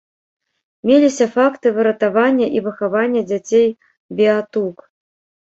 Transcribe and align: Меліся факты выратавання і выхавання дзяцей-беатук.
Меліся 0.89 1.27
факты 1.35 1.67
выратавання 1.75 2.47
і 2.57 2.63
выхавання 2.69 3.21
дзяцей-беатук. 3.29 4.77